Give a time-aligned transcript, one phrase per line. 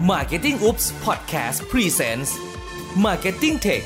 [0.00, 2.30] Marketing Oops Podcast Presents
[3.04, 3.84] Marketing Tech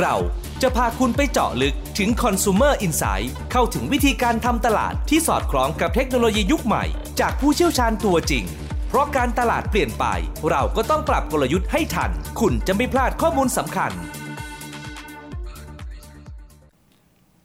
[0.00, 0.14] เรา
[0.62, 6.84] จะพาคุณไปเจาะลึกถึง Consumer Insight เข้าถึงวิธีการทำตลาดที่สอดคล้องกับเทคโนโลยียุคใหม่
[7.20, 8.44] จากผู้เชี่ยวชาญตัวจริง
[8.88, 10.04] เพราะการตลาดเปลี่ยนไป
[10.50, 13.92] เราก็ต้องปรับกลยุทธ์ให้ทัน คุณจะไม่พลาดข้อมูลสำคัญ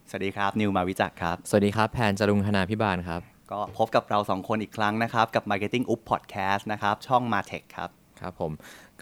[0.08, 7.90] สวัสดีครับ นิวมาวิจักรครับ สวัสดีครับ แพนจรุงคณาพิบาลครับ ก็พบกับเราสองคนอีกครั้งนะครับ กับ Marketing Up Podcast นะครับ ช่อง Martech ครับ
[8.20, 8.52] ครับผม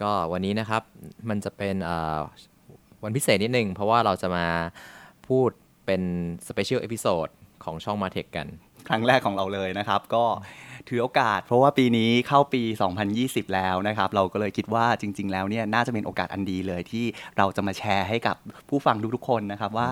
[0.01, 0.83] ก็วันนี้นะครับ
[1.29, 1.75] มันจะเป็น
[3.03, 4.47] วันพิเศษนิดนึง เพราะว่าเราจะมา
[5.27, 5.49] พูด
[5.85, 6.01] เป็น
[6.47, 7.27] special episode
[7.63, 8.47] ของช่อง Martech กัน
[8.87, 10.25] ครั้งแรกของเราเลยนะครับ ก็
[10.89, 12.61] ถือโอกาส เพราะว่าปีนี้เข้าปี
[13.07, 17.05] 2020 แล้วนะครับ เราก็เลยคิดว่าจริง ๆ แล้วเนี่ยน่าจะเป็นโอกาสอันดีเลยที่
[17.37, 18.35] เราจะมาแชร์ให้กับ
[18.69, 19.87] ผู้ฟังทุกๆคนนะครับว่า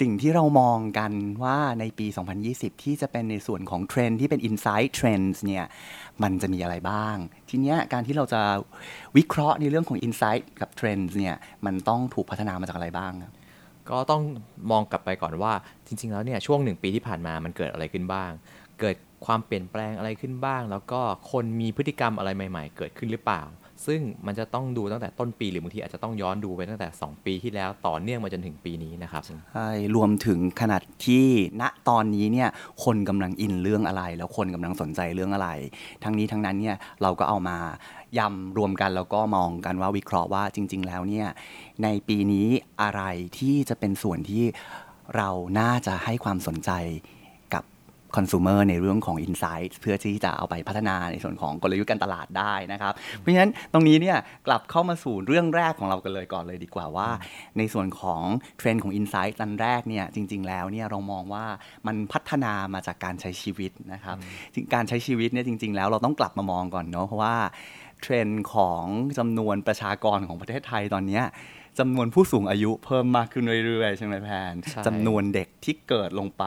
[0.00, 1.12] สิ่งที่เรามองกัน
[1.44, 2.06] ว่าในปี
[2.44, 5.64] 2020 ที่จะเป็นในส่วนของเทรนด์ที่เป็น Insight Trends เนี่ย
[6.22, 7.16] มันจะมีอะไรบ้าง
[7.48, 8.42] ทีเนี้ยการที่เราจะ
[9.16, 11.34] วิเคราะห์ในเรื่องของ Insight กับ Trends เนี่ย
[11.66, 13.34] มันต้องถูกพัฒนามาจากอะไรบ้างครับ
[13.90, 14.22] ก็ต้อง
[14.70, 15.52] มองกลับไปก่อนว่า
[15.86, 18.30] จริง ๆ แล้วเนี่ยช่วงหนึ่งปีที่ผ่านมามันเกิดอะไรขึ้นบ้าง
[18.80, 21.00] เกิดความเปลี่ยนแปลงอะไรขึ้นบ้าง แล้วก็
[21.32, 23.42] คนมีพฤติกรรมอะไรใหม่ ๆ เกิดขึ้นหรือเปล่า
[23.86, 31.26] ซึ่งมันจะต้องดูตั้งแต่ต้นปีหรือบางทีอาจจะต้องย้อนดูไปตั้งแต่ 2 ปีที่แล้วต่อเนื่องมาจนถึงปีนี้นะครับใช่รวมถึงขนาดที่
[31.60, 32.48] ณตอนนี้เนี่ย
[32.84, 35.48] คนกำลังอินเรื่องอะไร แล้วคนกำลังสนใจเรื่องอะไร
[36.04, 37.58] ทั้งนี้ทั้งนั้นเนี่ยเราก็เอามา
[38.18, 41.28] ยำรวมกันแล้วก็มองกันว่าวิเคราะห์ว่าจริง ๆ แล้วเนี่ย
[41.82, 42.48] ในปีนี้
[42.82, 43.02] อะไร
[43.38, 44.44] ที่จะเป็นส่วนที่
[45.16, 46.70] เราน่าจะให้ความสนใจ
[47.54, 47.64] กับ
[48.16, 57.08] คอน sumer ในเรื่องของ Insight เพื่อที่จะเอาไปพัฒนาในส่วนของกลยุทธ์การตลาดได้นะครับ เพราะฉะนั้นตรงนี้เนี่ยกลับเข้ามาสู่เรื่องแรกของเรากันเลยก่อนเลยดีกว่าว่า
[57.58, 58.22] ในส่วนของ
[58.58, 61.44] เทรนด์ของ Insight อันแรกเนี่ยจริง ๆ แล้วเนี่ยเรามองว่า
[61.86, 64.16] มันพัฒนามาจากการใช้ชีวิตนะครับ
[64.54, 67.34] จริงการใช้ชีวิตเนี่ยจริง ๆ แล้วเราต้องกลับมามองก่อนเนาะเพราะว่า
[68.02, 68.84] เทรนด์ของ
[69.18, 71.24] จำนวนประชากรของประเทศไทยตอนเนี้ย
[71.78, 76.44] จำนวนผู้สูงอายุเพิ่มมากขึ้นเรื่อยๆใช่ไหมแพนใช่จำนวนเด็กที่เกิดลงไป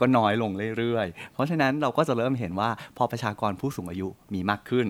[0.00, 4.86] ก็น้อยลงเรื่อยๆ เพราะฉะนั้นเราก็จะเริ่มเห็นว่าพอประชากรผู้สูงอายุมีมากขึ้น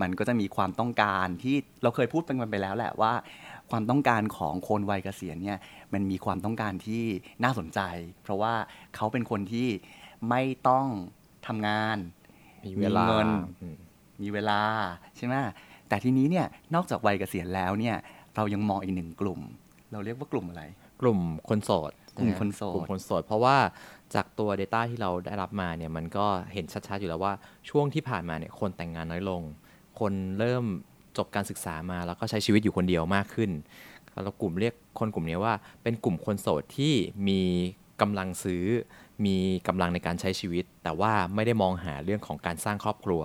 [0.00, 3.12] มันก็จะมีความต้องการที่เราเคยพูดเป็นกันไปแล้วแหละว่า
[3.70, 5.58] ความต้องการของคนวัยเกษียณเนี่ย
[5.92, 7.02] มันมีความต้องการที่
[7.44, 7.80] น่าสนใจ
[8.22, 8.54] เพราะว่า
[8.96, 9.68] เขาเป็นคนที่
[10.30, 10.86] ไม่ต้อง
[11.46, 11.96] ทำงาน
[12.64, 13.28] มีเวลามีเงิน
[13.62, 13.68] อื
[14.16, 14.60] มมีเวลา
[15.16, 15.34] ใช่ไหม
[15.88, 17.96] แต่ทีนี้เนี่ยนอกจากวัยเกษียณแล้วเนี่ย
[18.36, 19.40] เรายังมองอีกหนึ่งกลุ่ม
[19.92, 20.62] เราเรียกว่ากลุ่มอะไร
[21.00, 21.18] กลุ่ม
[21.48, 23.56] คนโสดกลุ่มะคนโสดกลุ่มคนโสดเพราะว่า
[24.14, 27.32] จากตัว Data ที่เราได้รับมาเนี่ยมันก็เห็นชัดๆอยู่แล้วว่า
[27.68, 29.42] ช่วงที่ผ่านมาเนี่ยคนแต่งงานน้อยลง
[30.00, 30.64] คนเริ่ม
[31.16, 33.50] จบการศึกษามาแล้วก็ใช้ชีวิตอยู่คนเดียวมากขึ้น
[34.24, 36.94] เรากลุ่มเรียกคนกลุ่มนี้ว่าเป็นกลุ่มคนโสดที่
[37.28, 37.40] มี
[38.00, 38.64] กำลังซื้อ
[39.26, 39.36] มี
[39.68, 43.22] กำลังในการใช้ชีวิต แต่ว่าไม่ได้มองหาเรื่องของการสร้างครอบครัว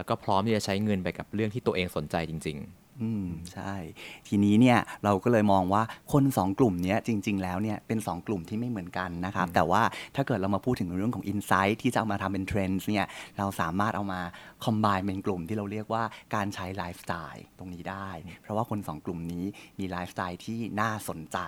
[0.00, 3.74] แล้วก็พร้อมที่จะใช้เงินไปกับเรื่องที่ตัวเองสนใจจริง ๆอืมใช่
[4.28, 9.82] ทีนี้เนี่ยเราก็เลยมองว่าคนสองกลุ่มเนี้ยจริง ๆ แล้วเนี่ยเป็น 2 กลุ่มที่ไม่เหมือนกันนะครับ แต่ว่า
[10.16, 13.06] ถ้าเกิดเรามาพูดถึงเรื่องของ Insight ที่จะเอามาทำเป็นเทรนด์เนี่ย
[13.38, 14.20] เราสามารถเอามา
[14.64, 16.02] คอม b บ n เป็นกลุ่มที่เราเรียกว่า
[16.34, 18.10] การใช้ไลฟ์สไตล์ตรงนี้ได้
[18.42, 19.44] เพราะว่าคน 2 กลุ่มนี้
[19.78, 21.38] มีไลฟ์สไตล์ที่น่าสนใจ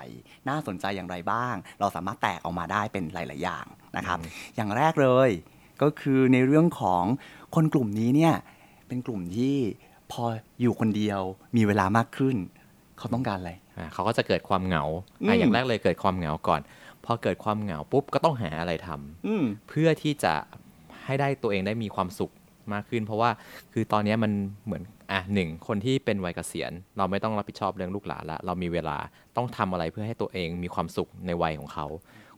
[0.49, 4.19] น่าสนใจอย่างไรบ้าง เราสามารถแตกออกมาได้เป็นหลาย ๆ อย่างนะครับ
[4.57, 5.31] อย่างแรกเลย
[5.83, 7.05] ก็คือในเรื่องของ
[7.55, 8.35] คนกลุ่มนี้เนี่ย
[8.89, 9.57] เป็นกลุ่มที่
[10.13, 10.25] พอ
[10.61, 11.21] อยู่คนเดียว
[11.57, 12.37] มีเวลามากขึ้น
[12.99, 14.85] เขาต้องการอะไรอ่าเขาก็จะเกิดความเหงา
[15.23, 16.61] อืมอะอย่างแรกเลยเกิดความเหงาก่อน
[17.05, 20.35] พอเกิดความเหงาปุ๊บก็ต้องหาอะไรทำอืมเพื่อที่จะ
[21.05, 22.33] ให้ได้ตัวเองได้มีความสุข
[22.73, 23.31] มากขึ้น เพราะว่า
[23.73, 24.33] คือตอนนี้มัน
[24.65, 24.83] เหมือน
[25.13, 28.97] อะหนึ่งคนที่เป็นวัยเกษียณ เราไม่ต้องรับผิดชอบเรื่องลูกหลานละเรามีเวลา
[29.37, 31.87] ต้องทำอะไรเพื่อให้ตัวเองมีความสุขในวัยของเขา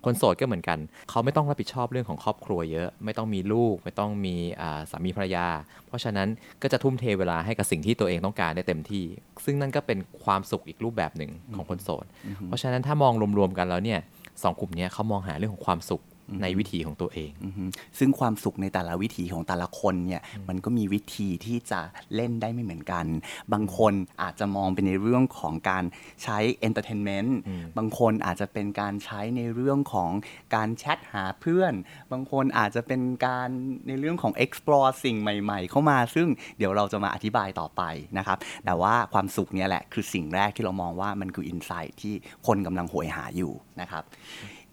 [0.05, 0.79] คนโสดก็เหมือนกัน
[1.11, 5.47] เขาไม่ต้องรับผิดชอบเรื่องของครอบครัวเยอะ ไม่ต้องมีลูก ไม่ต้องมีอ่าสามีภรรยา
[5.87, 6.29] เพราะฉะนั้น
[6.63, 9.05] ก็จะทุ่มเทเวลาให้กับสิ่งที่ตัวเองต้องการได้เต็มที่
[9.45, 12.05] ซึ่งนั่นก็เป็นความสุขอีกรูปแบบหนึ่งของคนโสด
[12.47, 14.01] เพราะฉะนั้นถ้ามองรวมๆกันแล้วเนี่ย
[14.43, 16.03] สองกลุ่มเนี้ยเขามองหาเรื่องของความสุข
[16.43, 17.65] ในวิถีของตัวเองอือฮึ
[17.99, 21.81] ซึ่งความสุขในแต่ละวิถีของแต่ละคนเนี่ยมันก็มีวิธีที่จะ
[22.15, 23.05] เล่นได้ไม่เหมือนกัน
[23.53, 23.93] บางคน
[24.23, 25.85] อาจจะมองเป็นในเรื่องของการ
[26.23, 27.39] ใช้ entertainment
[27.79, 30.11] บางคนอาจจะเป็นการใช้ในเรื่องของ
[30.55, 31.73] การแชทหาเพื่อน
[32.13, 33.49] บางคนอาจจะเป็นการ
[33.89, 36.29] ในเรื่องของ explore สิ่งใหม่ ๆ เข้ามา ซึ่ง
[36.59, 37.83] เดี๋ยวเราจะมาอธิบายต่อไป
[38.19, 42.15] นะครับ แต่ว่าความสุขเนี่ยแหละคือสิ่งแรกที่เรามองว่ามันคือ insight ที่
[42.47, 44.05] คนกำลังโหยหาอยู่นะครับ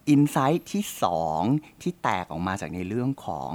[0.08, 0.82] insight ที่
[1.32, 3.50] 2 ที่แตกออกมาจากในเรื่องของ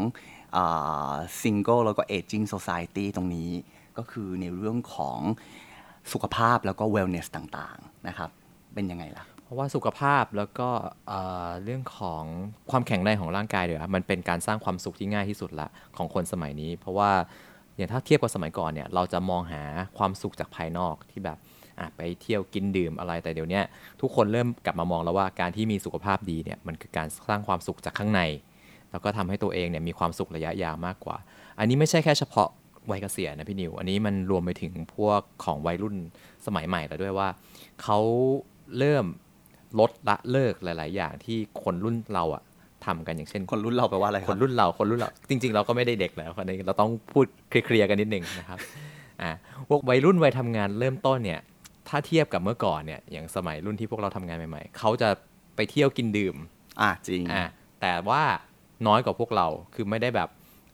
[1.42, 3.52] ซิงเกิลแล้วก็เอจิ้งโซซ i ตี้ตรงนี้
[3.98, 5.20] ก็คือในเรื่องของ
[6.12, 8.30] สุขภาพแล้วก็ wellness ต่างๆนะครับ
[8.74, 10.70] เป็นยังไงล่ะ เพราะว่าสุขภาพแล้วก็
[11.64, 12.24] เรื่องของ
[12.72, 17.12] ความแข็งแรงของร่างกายเดี๋ยวมันเป็นการสร้างความสุขที่ง่ายที่สุดละของคนสมัยนี้ เพราะว่า
[17.76, 19.64] อย่างถ้าเทียบกับสมัยก่อนเนี่ยเราจะมองหา
[19.98, 21.38] ความสุขจากภายนอกที่แบบ
[21.98, 23.64] ไปเที่ยวกินดื่มอะไรแต่เดี๋ยวเนี้ย
[24.02, 28.22] ทุกคนเริ่มกลับมามองแล้วว่าการที่มีสุขภาพดีเนี่ยมันคือการสร้างความสุขจากข้างใน
[28.92, 31.18] แล้วก็ทำให้ตัวเองเนี่ยมีความสุขระยะยาวมากกว่า
[31.60, 32.50] อันนี้ไม่ใช่แค่เฉพาะ
[32.92, 35.96] วัยเกษียณนะพี่นิว อันนี้มันรวมไปถึงพวกของวัยรุ่น
[36.46, 37.28] สมัยใหม่แล้วด้วยว่า
[37.82, 38.00] เขา
[38.78, 39.06] เริ่ม
[39.80, 42.44] ลดละเลิกหลาย ๆ อย่างที่คนรุ่นเราอะ
[42.86, 48.60] ทำกันอย่างเช่น คนรุ่นเราแปลว่าอะไรคครับนรุ่นเราคนรุ่นเราจริง ๆ เราก็ไม่ได้เด็กแล้วคนนี้เราต้องพูดเคลียร์ๆกันนิดนึงนะครับ
[49.22, 49.32] อ่า
[49.70, 51.40] พวกวัยรุ่นวัยทำงานเริ่มต้นเนี่ย
[51.90, 55.10] ถ้าเทียบกับเมื่อก่อนเนี่ยอย่างสมัยรุ่นที่พวกเราทำงานใหม่ๆเขาจะ
[55.56, 56.36] ไปเที่ยวกินดื่ม
[56.82, 57.44] อะจริงอ่า
[57.82, 58.24] แต่ว่า
[58.88, 60.30] น้อยกว่าพวกเราคือไม่ได้แบบ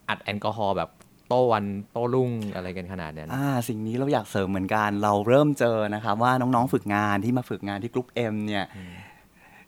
[0.09, 0.89] อัดแอลกอฮอล์แบบ
[1.27, 8.65] โต้วันโต้รุ่งอะไรกันขนาดนั้นอ่าสิ่งนี้เราอยากเสริมเหมือนกัน เราเริ่มเจอนะครับว่าน้องๆฝึกงานที่มาฝึกงานที่กรุ๊ป M เนี่ย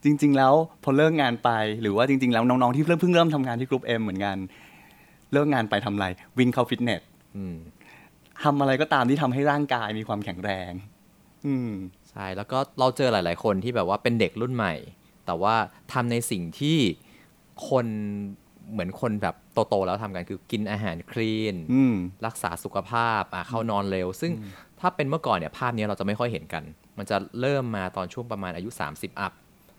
[0.04, 0.54] จริง ๆ แล้ว
[0.84, 1.50] พอเลิกงานไป
[1.82, 4.38] หรือว่าจริง ๆ แล้วน้องๆที่เริ่มเพิ่งเริ่มทำงานที่ GroupM เหมือนกัน
[5.34, 6.08] เลิกงานไปทำอะไร
[6.38, 7.02] วิ่งเข้าฟิตเนส
[7.38, 7.58] อืม
[8.44, 10.95] ทำอะไรก็ตามที่ทำให้ร่างกายมีความแข็งแรงอืม
[12.10, 14.74] ใช่ แล้วก็เราเจอหลาย ๆ คนที่แบบว่าเป็นเด็กรุ่นใหม่
[15.26, 15.56] แต่ว่า
[15.94, 16.78] ทำในสิ่งที่
[17.70, 17.86] คน
[18.72, 19.36] เหมือนคนแบบ
[19.70, 21.96] โต ๆ แล้วทำกันคือกินอาหารคลีนอืม
[22.26, 24.32] รักษาสุขภาพอะเข้านอนเร็ว ซึ่ง
[24.80, 26.64] ถ้าเป็นเมื่อก่อนเนี่ยภาพนี้เราจะไม่ค่อยเห็นกัน
[26.98, 29.32] มันจะเริ่มมาตอนช่วงประมาณอายุ 30 อัพ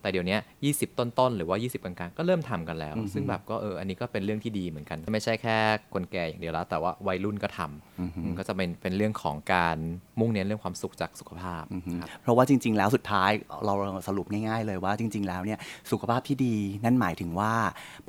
[0.06, 0.38] แต่เดี๋ยวนี้
[0.68, 5.56] 20 ต้นๆ หรือว่า 20 กลางๆ ก็เริ่มทำกันแล้วอือฮึซึ่งแบบก็เอออันนี้ก็เป็นเรื่องที่ดีเหมือนกัน ไม่ใช่แค่
[5.94, 9.76] คนแก่อย่างเดียวแล้ว แต่ว่าวัยรุ่นก็ทำมันก็จะเป็นเป็นเรื่องของการ
[10.20, 11.64] มุ่งเน้นเรื่องความสุขจากสุขภาพ
[12.00, 13.30] ครับเพราะว่าจริง ๆ แล้วสุดท้าย
[13.66, 13.74] เรา
[14.08, 15.58] สรุปง่าย ๆ เลยว่าจริง ๆ แล้วเนี่ย
[15.90, 17.52] สุขภาพที่ดีนั่นหมายถึงว่า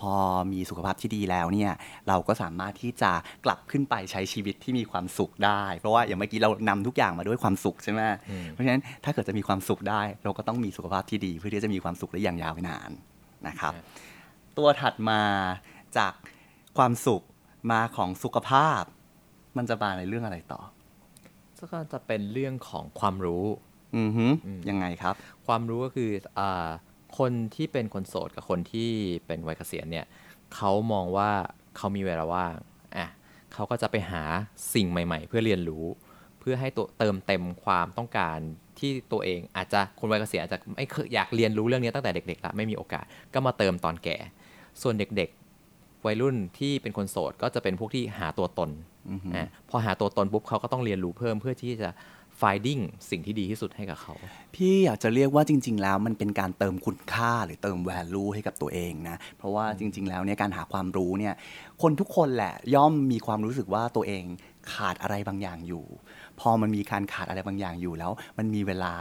[0.01, 0.13] พอ
[0.51, 1.71] มีสุขภาพที่ดีแล้วเนี่ย
[2.07, 3.11] เราก็สามารถที่จะ
[3.45, 8.01] กลับขึ้นไปใช้ชีวิตที่มีความสุขได้ เพราะว่าอย่างเมื่อกี้เรานำทุกอย่างมาด้วยความสุขใช่ไหม
[8.51, 12.91] เพราะฉะนั้นถ้าเกิดจะมีความสุขได้ เราก็ต้องมีสุขภาพที่ดีเพื่อที่จะมีความสุขได้อย่างยาวนาน
[13.47, 13.85] นะครับครับ
[14.57, 15.21] ตัวถัดมา
[15.97, 16.13] จาก
[16.77, 17.21] ความสุข
[17.71, 18.83] มาของสุขภาพ
[19.57, 20.61] มันจะมาในเรื่องอะไรต่อ
[21.73, 23.45] ก็จะเป็นเรื่องของความรู้
[23.97, 24.25] อือฮึ
[24.69, 25.15] ยังไงครับ
[25.47, 26.69] ความรู้ก็คืออา
[27.17, 28.91] คนที่เป็นคนโสดกับคนที่
[29.27, 30.05] เป็นวัยเกษียณเนี่ย
[30.55, 31.31] เขามองว่า
[31.77, 32.53] เขามีเวลาว่าง
[32.97, 33.07] อะ
[33.53, 34.23] เขาก็จะไปหา
[34.73, 38.37] สิ่งใหม่ ๆ เพื่อเรียนรู้เพื่อให้ตัวเติมเต็มความต้องการ
[38.79, 44.17] ที่ตัวเองอาจจะคนวัยเกษียณอาจจะไม่เคยอยากเรียนรู้เรื่องนี้ตั้งแต่เด็กๆละไม่มีโอกาสก็มาเติมตอนแก่
[44.81, 48.69] ส่วนเด็กๆ วัยรุ่นที่เป็นคนโสดก็จะเป็นพวกที่หาตัวตน
[49.35, 51.89] อะพอหาตัวตนปุ๊บเขาก็ต้องเรียนรู้เพิ่มเพื่อที่จะ
[52.41, 54.13] finding สิ่งที่ดีที่สุดให้กับเขา
[54.55, 61.33] พี่อยากจะเรียกว่าจริง ๆ แล้วมันเป็นการเติมคุณค่าหรือเติม value ให้กับตัวเองนะ เพราะว่าจริง ๆ แล้วเนี่ยการหาความรู้เนี่ย
[61.81, 64.23] คนทุกคนแหละย่อมมีความรู้สึกว่าตัวเอง
[64.73, 65.85] ขาดอะไรบางอย่างอยู่
[66.39, 68.95] พอมันมีการขาดอะไรบางอย่างอยู่แล้ว มันมีเวลา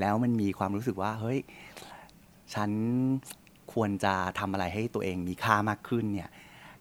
[0.00, 1.38] แล้วมันมีความรู้สึกว่า เฮ้ย
[2.54, 2.70] ฉัน
[3.72, 6.30] ควรจะทำอะไรให้ตัวเองมีค่ามากขึ้นเนี่ย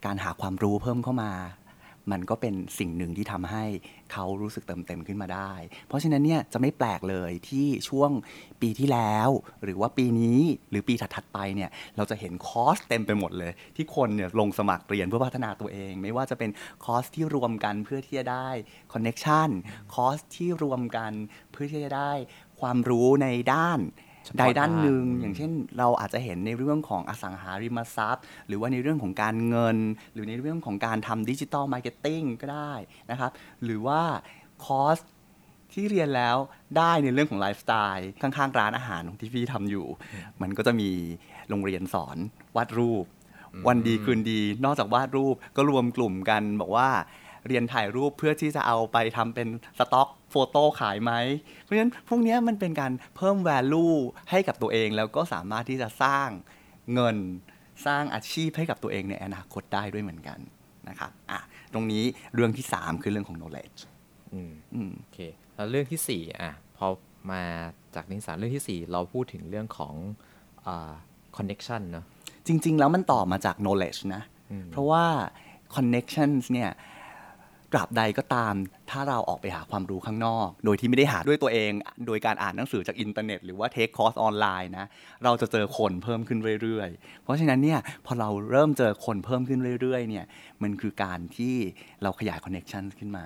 [0.05, 1.31] การหาความรู้เพิ่มเข้ามา
[2.11, 3.65] มันก็เป็นสิ่งหนึ่งที่ทำให้
[4.11, 5.51] เขารู้สึกเติมเต็มขึ้นมาได้
[5.87, 8.11] เพราะฉะนั้นเนี่ยจะไม่แปลกเลยที่ช่วง
[8.61, 9.29] ปีที่แล้ว
[9.63, 16.49] หรือว่าปีนี้หรือปีถัดๆไปเนี่ยเราจะเห็นคอร์สเต็มไปหมดเลย ที่คนเนี่ยลงสมัครเรียนเพื่อพัฒนาตัวเอง ไม่ว่าจะเป็น
[16.85, 18.49] คอร์สที่รวมกันเพื่อที่จะได้
[18.93, 19.49] connection
[19.93, 21.11] คอร์สที่รวมกัน
[21.51, 22.11] เพื่อที่จะได้
[22.59, 23.79] ความรู้ในด้าน
[24.37, 29.77] ใดด้านหนึ่งด้านอย่างเช่นเราอาจจะเห็นในเรื่องของอสังหาริมทรัพย์ หรือว่าในเรื่องของการเงิน
[30.13, 32.73] หรือในเรื่องของการทำดิจิ t a ลมาร์เก็ตติ้งก็ได้
[33.11, 33.31] นะครับ
[33.63, 34.01] หรือว่า
[34.65, 34.97] คอร์ส
[35.73, 36.37] ที่เรียนแล้ว
[36.77, 39.85] ได้ในเรื่องของไลฟ์สไตล์ข้างๆ ร้านอาหารที่พี่ทำอยู่
[40.41, 40.89] มันก็จะมี
[41.49, 42.17] โรงเรียนสอน
[42.55, 43.05] วาดรูป
[43.67, 46.89] วันดีคืนดี นอกจากวาดรูปก็รวมกลุ่มกันบอกว่า
[47.47, 49.47] เรียนถ่ายรูปเพื่อที่จะเอาไปทำเป็น
[49.79, 51.13] stock photo ขายไหม
[51.61, 53.97] เพราะฉะนั้นพวกเนี้ยมันเป็นการเพิ่ม value
[54.31, 56.29] ให้กับตัวเอง แล้วก็สามารถที่จะสร้าง
[56.93, 57.17] เงิน
[57.85, 60.39] สร้างอาชีพให้กับตัวเองในอนาคตได้ด้วยเหมือนกัน
[60.89, 61.39] นะครับอะ
[61.73, 62.03] ตรงนี้
[62.33, 63.79] เรื่องที่ 3 คือเรื่องของ knowledge
[64.33, 65.19] อืมอืมโอเค
[65.55, 66.87] แล้วเรื่องที่สี่อะพอ
[67.31, 67.43] มา
[67.95, 69.95] จากนิสสานเรื่องที่สี่เราพูดถึงเรื่องของ
[70.65, 70.93] อ่า
[71.37, 72.05] connection เนอะ
[72.47, 75.05] จริง ๆ แล้วมันต่อมาจาก knowledge นะอืมเพราะว่า
[75.75, 76.69] connections เนี่ย
[77.71, 78.53] ตราบใดก็ตาม
[78.91, 81.71] ถ้าเราออกไปหาความรู้ข้างนอก โดยที่ไม่ได้หาด้วยตัวเอง
[82.07, 84.85] โดยการอ่านหนังสือจากอินเทอร์เน็ตหรือว่า take คอร์สออนไลน์นะ
[85.23, 90.25] เราจะเจอคนเพิ่มขึ้นเรื่อยๆ เพราะฉะนั้นเนี่ยพอเราเริ่มเจอคนเพิ่มขึ้นเรื่อยๆเนี่ย
[90.61, 91.55] มันคือการที่
[92.03, 93.25] เราขยาย connection ขึ้นมา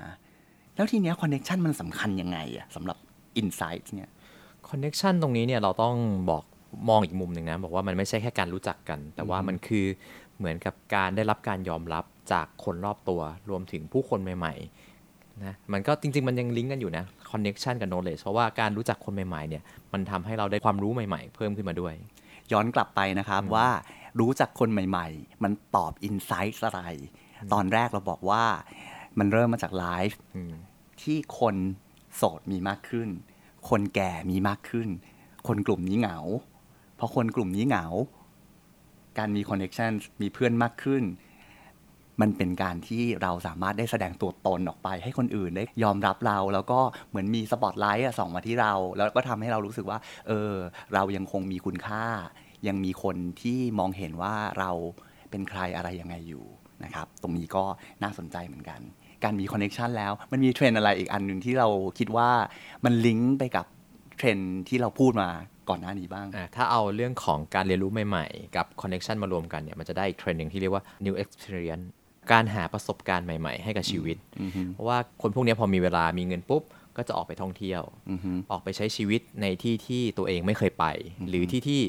[0.76, 2.98] แล้วทีเนี้ย connection มันสำคัญยังไงอะสำหรับ
[3.42, 4.10] insight เนี่ย
[4.70, 5.96] connection ตรงนี้เนี่ยเราต้อง
[6.30, 6.44] บอก
[6.90, 9.86] มองอีกมุมหนึ่งนะ บอกว่ามันไม่ใช่แค่การรู้จักกัน แต่ว่ามันคือ
[10.38, 19.64] เหมือนกับการได้รับการยอมรับ จากคนรอบตัวรวมถึงผู้คนใหม่ๆนะมันก็จริง ๆ มันยังลิงก์กันอยู่นะ connection กับ knowledge เพราะว่าการรู้จักคนใหม่ๆเนี่ย
[19.94, 21.94] มันทำให้เราได้ความรู้ใหม่ๆ เพิ่มขึ้นมาด้วย
[22.52, 23.68] ย้อนกลับไปนะครับว่า
[24.20, 26.82] รู้จักคนใหม่ ๆ มันตอบอินไซต์อะไร
[27.54, 28.44] ตอนแรกเราบอกว่า
[29.20, 30.54] มันเริ่มมาจากไลฟ์อืม
[31.02, 31.56] ที่คน
[32.16, 33.10] โสดมีมากขึ้น
[33.70, 34.88] คนแก่มีมากขึ้น
[35.48, 36.18] คนกลุ่มนี้เหงา
[36.96, 37.86] เพราะคนกลุ่มนี้เหงา
[39.18, 41.04] การมีคอนเน t ชันมีเพื่อนมากขึ้น
[42.22, 46.80] มันเป็นการที่เราสามารถได้แสดงตัวตนออกไป ให้คนอื่นได้ยอมรับเรา แล้วก็
[47.10, 50.54] เหมือนมีสปอตไลท์ส่องมาที่เรา แล้วก็ทำให้เรารู้สึกว่า เออ
[50.94, 52.04] เรายังคงมีคุณค่า
[52.68, 54.72] ยังมีคนที่มองเห็นว่าเรา
[55.30, 56.46] เป็นใครอะไรยังไงอยู่
[56.84, 57.64] นะครับ ตรงนี้ก็
[58.04, 58.80] น่าสนใจเหมือนกัน
[59.24, 61.68] การมีคอนเน t ชันแล้ว มันมีเทรนอะไรอีกอันหนึ่งที่เรา
[62.00, 62.30] คิดว่า
[62.86, 63.66] มันลิงก์ไปกับ
[64.18, 65.30] เทรนที่เราพูดมา
[65.70, 71.88] ก่อนหน้านี้บ้าง ถ้าเอาเรื่องของการเรียนรู้ใหม่ ๆ กับ connection มารวมกันเนี่ย มันจะได้อีกเทรนด์หนึ่งที่เรียกว่า new experience
[72.32, 74.18] การหาประสบการณ์ใหม่ๆ ให้กับชีวิต
[74.74, 76.64] เพราะว่าคนพวกเนี้ยพอมีเวลามีเงินปุ๊บ
[76.98, 80.86] ก็จะออกไปท่องเที่ยวอือฮึออกไปใช้ชีวิตในที่ที่ตัวเองไม่เคยไป
[81.30, 81.82] หรือที่ที่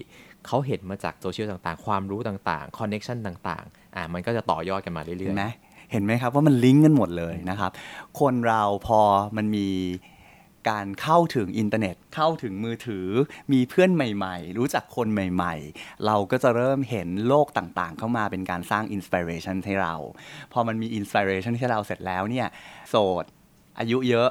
[0.46, 5.44] เขาเห็นมาจากโซเชียลต่างๆ ความรู้ต่างๆ connection ต่างๆ อะมันก็จะต่อยอดกันมาเรื่เห็อยนไหม
[5.92, 7.70] เห็นไหมครับว่ามันลิงก์กันหมดเลยนะครับ
[8.20, 9.00] คนเราพอ
[9.36, 9.68] มันมี
[10.70, 13.08] การเข้าถึงอินเทอร์เน็ต เข้าถึงมือถือ
[13.52, 19.94] มีเพื่อนใหม่ๆ รู้จักคนใหม่ๆ เราก็จะเริ่มเห็นโลกต่างๆ เข้ามาเป็นการสร้าง inspiration ให้เรา
[20.52, 22.46] พอมันมี inspiration ให้เราเสร็จแล้วเนี่ย
[22.88, 23.24] โสด
[23.78, 24.30] อายุเยอะ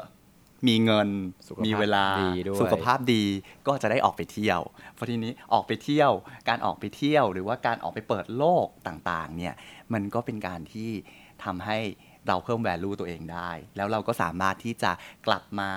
[0.68, 1.10] มีเงิน
[1.48, 3.24] สุขภาพมีเวลาดีด้วยสุขภาพดี
[3.68, 4.62] ก็จะได้ออกไปเที่ยว
[4.94, 6.12] เพราะทีนี้ออกไปเที่ยว
[6.50, 9.56] การออกไปเที่ยว หรือว่าการออกไปเปิดโลกต่างๆเนี่ย
[9.94, 10.90] มันก็เป็นการที่
[11.44, 11.80] ทำให้
[12.28, 14.92] เราเพิ่ม value ตัวเองได้ แล้วเราก็สามารถที่จะ
[15.28, 15.72] กลับมา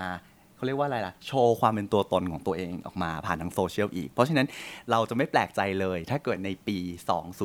[0.57, 4.47] เขาเรียกว่าอะไรล่ะ โชว์ความเป็นตัวตนของตัวเองออกมาผ่านทางโซเชียลอีก เพราะฉะนั้น
[4.91, 6.79] เราจะไม่แปลกใจเลย ถ้าเกิดในปี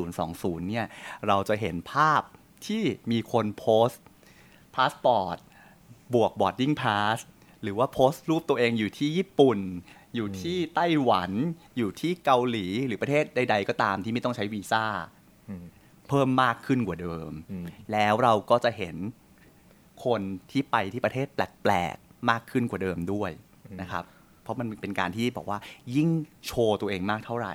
[0.02, 0.86] 2020 เนี่ย
[1.28, 2.22] เราจะเห็นภาพ
[2.66, 4.02] ที่มีคนโพสต์
[4.74, 5.36] พาสปอร์ต
[6.14, 7.18] บวก boarding pass
[7.62, 9.58] หรือว่าโพสต์รูปตัวเองอยู่ที่ญี่ปุ่น
[10.14, 11.30] อยู่ที่ไต้หวัน
[11.76, 14.84] อยู่ที่เกาหลีหรือประเทศใด ๆ ก็ตามที่ไม่ต้องใช้วีซ่า
[15.50, 15.64] อืม
[16.08, 18.96] เพิ่มมากขึ้นกว่าเดิมอืมแล้วเราก็จะเห็น
[20.04, 23.30] คนที่ไปที่ประเทศแปลกๆ มากขึ้นกว่าเดิมด้วย
[23.80, 24.04] นะครับ
[24.42, 25.58] เพราะมันเป็นการที่บอกว่า
[25.96, 26.08] ยิ่ง
[26.46, 27.54] โชว์ตัวเองมากเท่าไหร่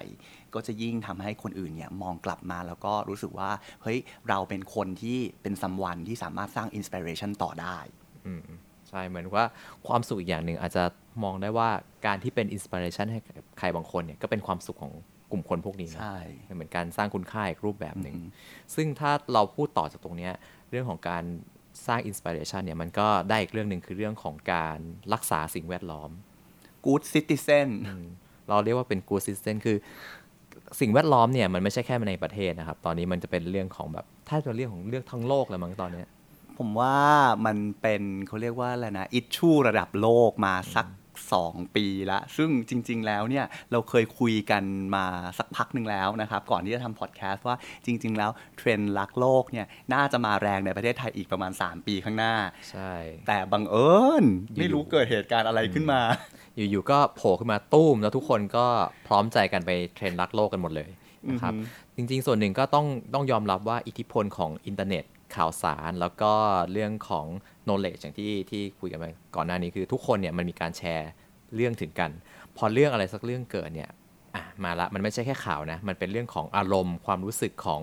[0.54, 3.50] ก็จะยิ่งทำให้คนอื่นเนี่ยมองกลับมาแล้วก็รู้สึกว่า
[3.84, 3.98] เฮ้ย
[4.30, 7.78] เราเป็นคนที่เป็นซัมวันที่สามารถสร้างอินสปิเรชันต่อได้
[8.28, 8.42] อืม
[8.90, 9.46] ใช่เหมือนว่า
[9.88, 10.84] ความสุขอีกอย่างหนึ่งอาจจะ
[11.24, 11.70] มองได้ว่า
[12.06, 14.94] การที่เป็นอินสปิเรชันให้กับใครบางคนเนี่ยก็เป็นความสุขของ
[15.32, 16.18] กลุ่มคนพวกนี้นะใช่
[16.56, 18.30] เหมือนการสร้างคุณค่าอีกรูปแบบหนึ่งอืม
[18.76, 20.34] ซึ่งถ้าเราพูดต่อจากตรงเนี้ย
[20.70, 21.24] เรื่องของการ
[21.88, 24.80] สร้างอินสปิเรชันเนี่ยมันก็ได้อีกเรื่องหนึ่งคือเรื่องของการ
[25.14, 26.10] รักษาสิ่งแวดล้อม
[26.86, 27.70] good citizen
[28.50, 29.78] เราเรียกว่าเป็น good system คือ
[30.80, 36.08] สิ่งแวดล้อมเนี่ยมันไม่ใช่แค่ในประเทศนะครับ ตอนนี้มันจะเป็นเรื่องของแบบถ้าจะเรื่องของเรื่องทั้งโลกเลยมั้งตอนเนี้ย
[36.58, 36.98] ผมว่า
[37.46, 40.88] มันเป็นเขาเรียกว่าอะไรนะ issue ระดับโลกมาสัก
[41.34, 44.64] สองปีละซึ่งจริง ๆ แล้วเนี่ยเราเคยคุยกัน
[44.96, 45.06] มา
[45.38, 47.56] สักพักหนึ่งแล้วนะครับ ก่อนที่จะทำพอดแคสต์ว่า
[47.86, 52.34] จริง ๆ แล้วเทรนด์รักโลกเนี่ยน่าจะมาแรงในประเทศไทยอีกประมาณ 3 ปีข้างหน้า
[52.70, 52.92] ใช่
[53.28, 53.94] แต่บังเอิ
[54.24, 56.02] ญอยู่ๆไม่รู้เกิดเหตุการณ์อะไรขึ้นมา
[56.58, 58.66] อยู่ๆก็โผล่ขึ้นมาตุ้ม แล้วทุกคนก็
[59.08, 60.90] พร้อมใจกันไปเทรนด์รักโลกกันหมดเลย
[61.30, 65.04] นะครับอือฮึจริง ๆ ส่วนหนึ่งก็ต้องต้องยอมรับว่าอิทธิพลของอินเทอร์เน็ต
[65.36, 66.32] ข่าวสารแล้วก็
[66.72, 67.26] เรื่องของ
[67.66, 69.06] knowledge อย่างที่ที่คุยกันไป
[69.36, 71.10] ก่อนหน้านี้คือทุกคนเนี่ยมันมีการแชร์
[71.56, 72.12] เรื่องถึงกัน
[72.58, 73.90] พอเรื่องอะไรสักเรื่องเกิดเนี่ย
[74.36, 77.82] อะมาละมันไม่ใช่แค่ข่าวนะมันเป็นเรื่องของอารมณ์ ความรู้สึกของ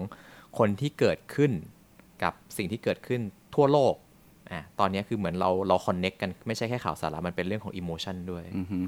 [0.58, 1.52] คนที่เกิดขึ้น
[2.22, 3.20] กับสิ่งที่เกิดขึ้น
[3.54, 3.94] ทั่วโลก
[4.52, 8.78] อะตอนนี้คือเหมือนเราเรา con nect กันไม่ใช่แค่ข่าวสารมันเป็นเรื่องของ emotion ด้วยอือฮึ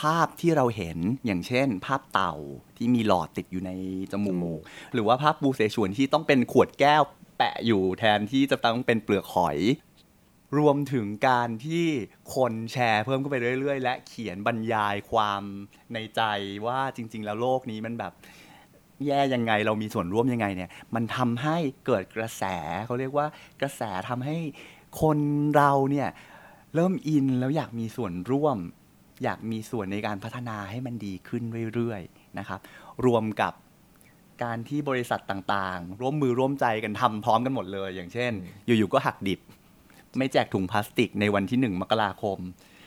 [0.00, 2.34] ภาพที่เราเห็นอย่างเช่น ภาพเต่า
[2.76, 3.70] ที่มีหลอดติดอยู่ใน
[4.12, 4.60] จมูจมูกก
[4.94, 7.02] หรือว่าภาพบูเสฉวนที่ต้องเป็นขวดแก้ว
[7.38, 9.58] แปะอยู่แทนที่จะต้องเป็นเปลือกหอย
[10.58, 11.86] รวมถึงการที่
[12.34, 15.42] คนแชร์เพิ่มขึ้นไปเรื่อย ๆ และเขียนบรรยายความ
[15.94, 16.22] ในใจ
[16.66, 18.12] ว่าจริง ๆ แล้วโลกนี้มันแบบ
[19.06, 22.44] แย่ยังไงเรามีส่วนร่วมยังไงเนี่ย มันทำให้เกิดกระแส
[22.86, 23.26] เขาเรียกว่า
[23.60, 24.36] กระแสทำให้
[25.00, 25.18] คน
[25.56, 26.08] เราเนี่ย
[26.74, 28.58] เริ่มอินแล้วอยากมีส่วนร่วม
[29.24, 31.42] อยากมีส่วนในการพัฒนาให้มันดีขึ้น
[31.74, 32.60] เรื่อยๆนะครับ
[33.06, 33.52] รวมกับ
[34.42, 38.32] การที่บริษัทต่างๆ ร่วมมือร่วมใจกันทำพร้อมกันหมดเลย อย่างเช่น
[38.66, 39.40] อยู่ๆก็หักดิบ
[40.18, 42.38] ไม่แจกถุงพลาสติกในวันที่หนึ่งมกราคม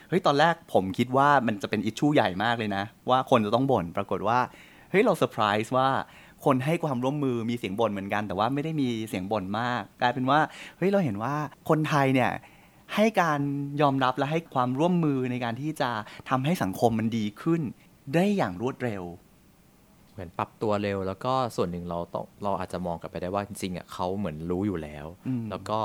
[0.08, 4.38] เฮ้ยตอนแรกผมคิดว่ามันจะเป็นอิชชูใหญ่มากเลยนะ ว่าคนจะต้องบ่นปรากฏว่า
[4.90, 5.88] เฮ้ยเราเซอร์ไพรส์ว่า
[6.44, 10.40] คนให้ความร่วมมือมีเสียงบ่นเหมือนกัน แต่ว่าไม่ได้มีเสียงบ่นมาก กลายเป็นว่า
[10.78, 11.34] เฮ้ยเราเห็นว่า
[11.68, 12.30] คนไทยเนี่ย
[12.94, 13.40] ให้การ
[13.80, 15.90] ยอมรับและให้ความร่วมมือในการที่จะ
[16.28, 17.60] ทำให้สังคมมันดีขึ้น
[18.14, 19.29] ได้อย่างรวดเร็วเห
[20.20, 25.78] มือนปรับตัวเร็ว แล้วก็ส่วนหนึ่งเราต้องเราอาจจะมองกลับไปได้ว่าจริงๆอะเขาเหมือนรู้อยู่แล้วอืมแล้วก็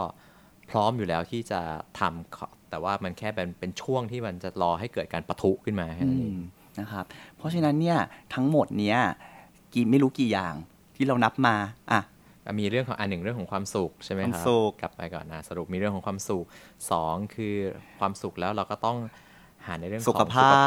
[0.70, 1.62] พร้อมอยู่แล้วที่จะ
[2.00, 6.42] ทำขอแต่ว่ามันแค่เป็นเป็นช่วงที่มันจะรอให้เกิดการปะทุขึ้นมาแค่นั้นเองอืม
[6.80, 7.06] นะครับ
[7.38, 7.98] เพราะฉะนั้นเนี่ย
[8.34, 8.98] ทั้งหมดเนี้ย
[9.74, 10.56] กี่ไม่รู้กี่อย่าง
[10.96, 11.56] ที่เรานับมา
[11.92, 12.02] อะ
[12.60, 16.46] มีเรื่องของอันหนึ่งเรื่องของความสุขใช่ไหมความครับสุขกลับไปก่อนนะสรุปมีเรื่องของความสุข
[16.92, 17.56] สองคือ
[18.00, 18.98] ความสุขแล้วเราก็ต้อง
[19.66, 20.58] หาในเรื่องของสุขภาสุข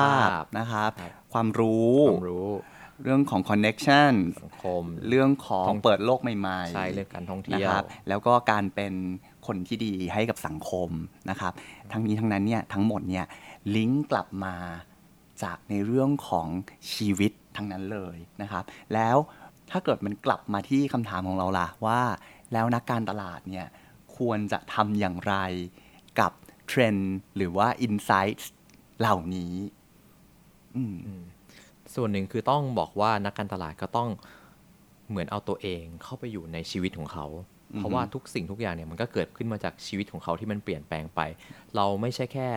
[0.44, 2.48] พนะครับครับ ความรู้ความรู้
[3.02, 4.12] เรื่องของ connection
[4.44, 8.94] สังคมเรื่องของท่องเปิดโลกใหม่ๆใช่เรื่องการท่องนะเที่ยควรับแล้วก็การเป็น
[9.46, 10.90] คนที่ดีให้กับสังคม
[11.30, 11.52] นะครับ
[11.92, 13.26] ทั้งนี้ทั้งนั้นเนี่ยทั้งหมดเนี่ย
[13.76, 14.56] ลิงก์กลับมา
[15.42, 16.48] จากในเรื่องของ
[16.92, 18.64] ชีวิตทั้งนั้นเลยนะครับ
[18.94, 19.16] แล้ว
[19.70, 22.00] ถ้าเกิดมันกลับมาที่คำถามของเราล่ะว่า
[22.52, 23.66] แล้วนักการตลาดเนี่ย
[24.16, 25.34] ควรจะทำอย่างไร
[26.20, 26.32] กับ
[26.66, 28.52] เทรนด์หรือว่าอินไซต์
[29.00, 29.54] เหล่านี้
[30.76, 30.96] อืม
[31.94, 34.08] ส่วนหนึ่งคือต้องบอกว่านักการตลาดก็ต้อง
[35.08, 37.26] เหมือนเอาตัวเองเข้าไปอยู่ในชีวิตของเขา
[37.76, 41.20] เพราะว่าทุกสิ่งทุกอย่างเนี่ยมันก็เกิดขึ้นมาจากชีวิตของเขาที่มันเปลี่ยนแปลงไป
[41.76, 42.48] เราไม่ใช่แค่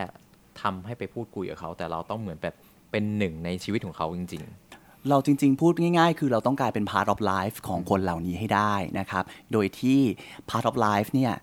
[0.62, 2.56] ทำให้ไปพูดคุยกับเขา แต่เราต้องเหมือนแบบ
[2.92, 4.44] เป็นหนึ่งในชีวิตของเขาจริง
[5.10, 10.00] เราจริง ๆ พูดง่ายๆ คือเราต้องกลายเป็น part of life ของคนเหล่านี้ให้ได้นะครับ โดยที่
[10.50, 11.34] part of life เนี่ย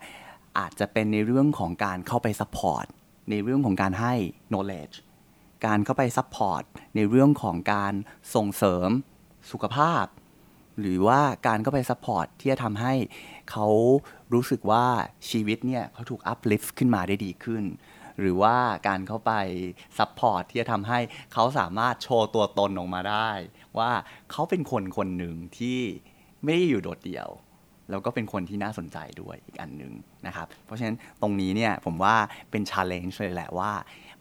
[0.59, 2.85] อาจจะเป็นในเรื่องของการเข้าไป support
[3.29, 4.13] ในเรื่องของการให้
[4.51, 4.95] knowledge
[5.65, 6.63] การเข้าไป support
[6.95, 7.93] ในเรื่องของการ
[8.35, 8.89] ส่งเสริม
[9.51, 10.05] สุขภาพ
[10.79, 12.93] หรือว่าการเข้าไป support ที่จะทำให้
[13.51, 13.67] เขา
[14.33, 14.85] รู้สึกว่า
[15.29, 17.63] ชีวิตเนี่ยเขาถูก uplift ขึ้นมาได้ดีขึ้น
[18.19, 18.55] หรือว่า
[18.87, 19.31] การเข้าไป
[19.97, 20.99] support ที่จะทำให้
[21.33, 23.29] เขาสามารถโชว์ตัวตนออกมาได้
[23.77, 23.91] ว่า
[24.31, 25.79] เขาเป็นคนคนหนึ่งที่
[26.43, 27.29] ไม่ได้อยู่โดดเดี่ยว
[27.89, 29.93] แล้วก็เป็นคนที่น่าสนใจด้วยอีกอันหนึ่ง
[30.27, 32.15] นะครับ เพราะฉะนั้นตรงนี้เนี่ยผมว่า
[32.51, 33.71] เป็น challenge เลยแหละว่า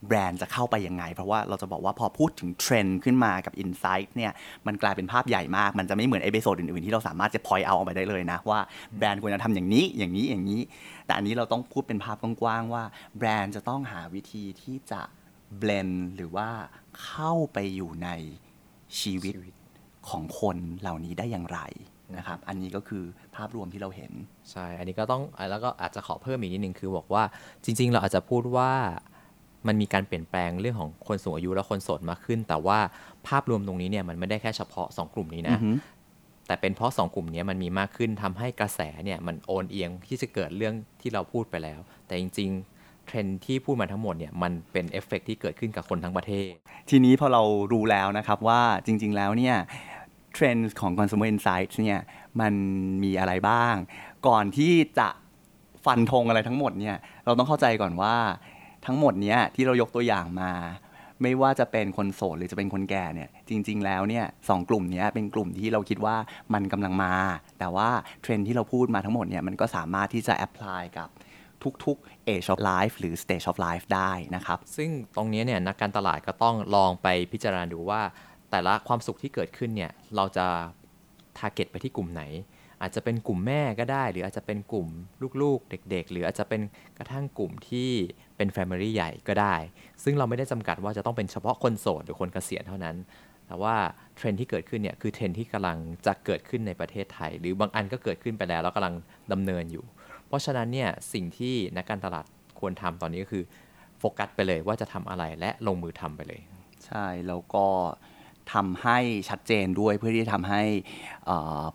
[0.06, 4.32] แบรนด์จะเข้าไปยังไง เพราะว่าเราจะบอกว่าพอพูดถึงเทรนด์ขึ้นมากับ Insight เนี่ย
[4.66, 8.60] มันกลายเป็นภาพใหญ่มาก มันจะไม่เหมือน episode อื่นๆ ที่เราสามารถจะ point out ออกไปได้เลยนะ ว่า
[8.98, 10.60] แบรนด์ควรจะทำอย่างนี้อย่างนี้อย่างนี้
[11.06, 12.84] แต่อันนี้เราต้องพูดเป็นภาพกว้างๆว่า
[13.18, 15.00] แบรนด์จะต้องหาวิธีที่จะ
[15.60, 16.48] blend หรือว่า
[17.04, 18.08] เข้าไปอยู่ใน
[19.00, 19.34] ชีวิต
[20.08, 21.60] ของคนเหล่านี้ได้อย่างไร
[22.16, 23.04] นะครับ อันนี้ก็คือ
[23.36, 24.12] ภาพรวมที่เราเห็น
[24.50, 27.22] ใช่ อันนี้ก็ต้อง แล้วก็อาจจะขอเพิ่มอีกนิดนึงคือบอกว่า
[27.64, 28.72] จริง ๆ เราอาจจะพูดว่า
[29.66, 32.78] มันมีการเปลี่ยนแปลงเรื่องของคนสูงอายุและคนโสดมากขึ้น แต่ว่า
[33.26, 35.58] ภาพรวมตรงนี้เนี่ยมันไม่ได้แค่เฉพาะ 2 กลุ่มนี้นะ
[36.46, 46.50] แต่เป็นเพราะ 2 กลุ่มนี้มันมีมากขึ้นทำให้กระแสเนี่ยมันโอนเอียงที่จะเกิดเรื่องที่เราพูดไปแล้ว แต่จริงๆเทรนด์ที่พูดมาทั้งหมดเนี่ยมันเป็นเอฟเฟกต์ที่เกิดขึ้นกับคนทั้งประเทศ
[46.90, 47.42] ทีนี้พอเรา
[47.72, 49.56] รู้แล้วนะครับว่าจริง ๆ แล้วเนี่ย
[50.34, 52.00] เทรนด์ของ consumer insights เนี่ย
[52.40, 52.54] มัน
[53.04, 53.74] มีอะไรบ้าง
[54.26, 55.08] ก่อนที่จะ
[55.84, 58.14] ฟันธงอะไรทั้งหมดเนี่ยเราต้องเข้าใจก่อนว่า
[58.86, 60.52] ทั้งหมดเนี้ยที่เรายกตัวอย่างมา
[61.22, 66.16] ไม่ว่าจะเป็นคนโสดหรือจะเป็นคนแก่เนี่ย จริง ๆ แล้วเนี่ยสองกลุ่มนี้เป็นกลุ่มที่เราคิดว่า
[66.54, 67.14] มันกำลังมา
[67.58, 67.88] แต่ว่า
[68.22, 71.08] เทรนด์ที่เราพูดมาทั้งหมดเนี่ยมันก็สามารถที่จะ apply กับ
[71.84, 78.02] ทุกๆ age of life หรือ stage of life ได้นะครับ ซึ่งตรงนี้เนี่ยนักการตลาดก็ต้องลองไปพิจารณาดูว่า
[78.50, 80.46] แต่ละความสุขที่เกิดขึ้นเนี่ยเราจะ
[81.38, 82.22] target ไปที่กลุ่มไหน
[82.82, 84.88] อาจจะเป็นกลุ่มแม่ก็ได้ หรืออาจจะเป็นกลุ่ม
[85.42, 86.62] ลูกๆ เด็ก ๆ หรืออาจจะเป็น
[86.98, 87.90] กระทั่งกลุ่มที่
[88.38, 89.56] เป็น family ใหญ่ก็ได้
[90.04, 92.96] ซึ่งเราไม่ได้จำกัดว่าจะต้องเป็นเฉพาะคนโสดหรือคนเกษียณเท่านั้น
[93.46, 93.74] แต่ว่า
[94.16, 98.94] เทรนด์ที่เกิดขึ้นเนี่ยคือเทรนด์ที่กำลังจะเกิดขึ้นในประเทศไทย หรือบางอันก็เกิดขึ้นไปแล้วแล้วกำลัง
[99.32, 99.84] ดำเนินอยู่
[100.26, 102.24] เพราะฉะนั้นเนี่ยสิ่งที่นักการตลาด
[102.60, 103.44] ควรทำตอนนี้ก็คือ
[103.98, 106.40] fo cus ไปเลยว่าจะทำอะไรและลงมือทำไปเลย
[106.86, 107.66] ใช่แล้วก็
[108.54, 110.62] ทำให้ชัดเจนด้วยเพื่อที่จะทำให้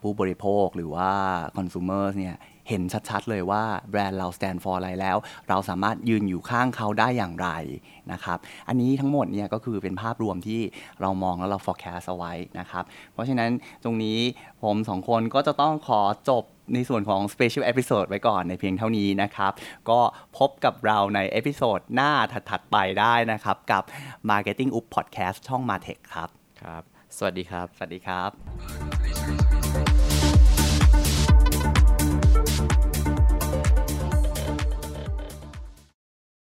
[0.02, 1.10] ผู้บริโภคหรือว่า
[1.58, 2.38] consumer เนี่ย
[2.70, 5.18] เห็นชัดๆเลยว่าแบรนด์เรา stand for อะไรแล้ว
[5.50, 7.50] เราสามารถยืนอยู่ข้างเขาได้อย่างไร
[8.12, 10.62] นะครับ อันนี้ทั้งหมดเนี่ยก็คือเป็นภาพรวมที่
[11.02, 12.84] เรามองแล้วเรา forecast เอาไว้นะครับ
[13.14, 13.52] เพราะฉะนั้น
[13.84, 14.20] ตรงนี้
[14.64, 19.52] ผมสองคนก็จะต้องขอจบในส่วนของ special episode ไว้ก่อนในเพียงเท่านี้นะครับ
[19.90, 20.00] ก็
[20.38, 22.12] พบกับเราใน episode หน้า
[22.50, 23.84] ถัดๆไปได้นะครับ กับ
[24.30, 26.30] Marketing Oops Podcast ช่อง Martech ครับ
[26.64, 26.84] ครับ
[27.18, 29.43] สวัสดีครับ สวัสดีครับ